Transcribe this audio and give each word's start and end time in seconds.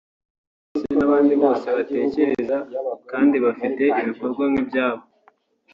ndetse 0.71 0.93
n’abandi 0.97 1.33
bose 1.41 1.65
batekereza 1.77 2.57
kandi 3.11 3.35
bafite 3.45 3.83
ibikorwa 4.01 4.43
nk’ibyabo 4.51 5.03